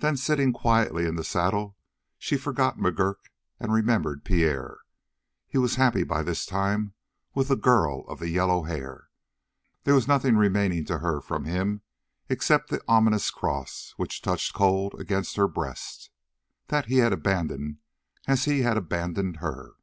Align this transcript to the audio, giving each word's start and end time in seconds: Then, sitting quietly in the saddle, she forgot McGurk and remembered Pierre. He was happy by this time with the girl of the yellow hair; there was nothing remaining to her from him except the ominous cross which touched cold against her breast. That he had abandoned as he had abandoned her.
Then, 0.00 0.18
sitting 0.18 0.52
quietly 0.52 1.06
in 1.06 1.16
the 1.16 1.24
saddle, 1.24 1.78
she 2.18 2.36
forgot 2.36 2.76
McGurk 2.76 3.30
and 3.58 3.72
remembered 3.72 4.22
Pierre. 4.22 4.80
He 5.48 5.56
was 5.56 5.76
happy 5.76 6.04
by 6.04 6.22
this 6.22 6.44
time 6.44 6.92
with 7.34 7.48
the 7.48 7.56
girl 7.56 8.02
of 8.06 8.18
the 8.18 8.28
yellow 8.28 8.64
hair; 8.64 9.08
there 9.84 9.94
was 9.94 10.06
nothing 10.06 10.36
remaining 10.36 10.84
to 10.84 10.98
her 10.98 11.22
from 11.22 11.46
him 11.46 11.80
except 12.28 12.68
the 12.68 12.84
ominous 12.86 13.30
cross 13.30 13.94
which 13.96 14.20
touched 14.20 14.52
cold 14.52 14.94
against 15.00 15.36
her 15.36 15.48
breast. 15.48 16.10
That 16.66 16.84
he 16.84 16.98
had 16.98 17.14
abandoned 17.14 17.78
as 18.26 18.44
he 18.44 18.60
had 18.60 18.76
abandoned 18.76 19.38
her. 19.38 19.76